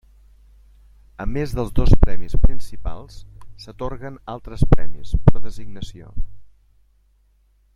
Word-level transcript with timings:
A 1.23 1.27
més 1.33 1.51
dels 1.57 1.73
dos 1.79 1.91
premis 2.05 2.35
principals, 2.45 3.19
s'atorguen 3.65 4.17
altres 4.37 4.65
premis, 4.75 5.13
per 5.29 5.37
designació. 5.45 6.05